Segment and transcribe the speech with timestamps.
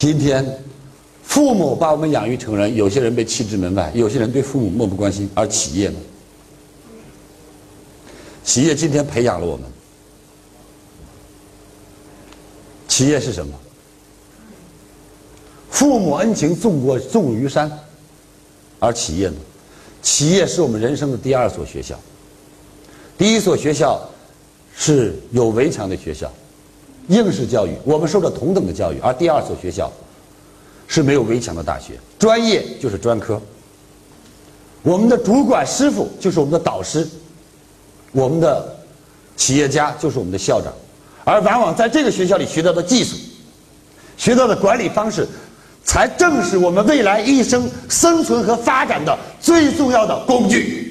[0.00, 0.42] 今天，
[1.22, 5.98] 父母把我们养育成人，有些人被弃之门外，有些人对父母漠不关心，而企业呢？
[8.42, 9.66] 企业今天培养了我们。
[12.88, 13.52] 企业是什么？
[15.68, 17.70] 父母恩情重过重于山，
[18.78, 19.36] 而企业呢？
[20.00, 22.00] 企业是我们人生的第二所学校。
[23.18, 24.00] 第一所学校
[24.74, 26.32] 是有围墙的学校，
[27.10, 29.92] 应试教育，我们受着同等的教育；而第二所学校
[30.86, 33.40] 是没有围墙的大学，专业就是专科。
[34.82, 37.06] 我们的主管师傅就是我们的导师，
[38.12, 38.76] 我们的
[39.36, 40.72] 企业家就是我们的校长，
[41.24, 43.16] 而往往在这个学校里学到的技术、
[44.16, 45.26] 学到的管理方式，
[45.84, 50.89] 才正是我们未来一生生存和发展的最重要的工具。